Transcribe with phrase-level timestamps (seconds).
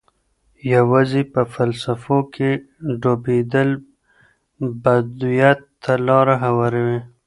[0.73, 2.51] يوازې په فلسفو کي
[3.01, 3.69] ډوبېدل
[4.83, 6.99] بدويت ته لاره هواروي.